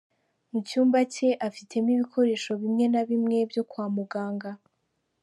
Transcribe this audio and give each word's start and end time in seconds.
Mu 0.51 0.59
cyumba 0.67 0.99
cye 1.13 1.29
afitemo 1.47 1.89
ibikoresho 1.95 2.51
bimwe 2.61 2.85
na 2.93 3.01
bimwe 3.09 3.37
byo 3.51 3.63
kwa 3.69 3.85
muganga. 3.95 4.51